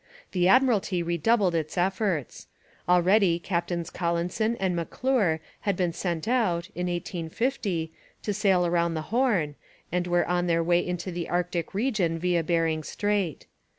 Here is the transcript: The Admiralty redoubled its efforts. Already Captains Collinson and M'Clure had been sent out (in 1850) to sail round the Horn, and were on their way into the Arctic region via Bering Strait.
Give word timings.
The 0.31 0.47
Admiralty 0.47 1.03
redoubled 1.03 1.53
its 1.53 1.77
efforts. 1.77 2.47
Already 2.89 3.37
Captains 3.37 3.91
Collinson 3.91 4.55
and 4.59 4.75
M'Clure 4.75 5.41
had 5.59 5.75
been 5.77 5.93
sent 5.93 6.27
out 6.27 6.71
(in 6.73 6.87
1850) 6.87 7.93
to 8.23 8.33
sail 8.33 8.67
round 8.67 8.97
the 8.97 9.11
Horn, 9.13 9.53
and 9.91 10.07
were 10.07 10.27
on 10.27 10.47
their 10.47 10.63
way 10.63 10.83
into 10.83 11.11
the 11.11 11.29
Arctic 11.29 11.75
region 11.75 12.17
via 12.17 12.41
Bering 12.43 12.81
Strait. 12.81 13.45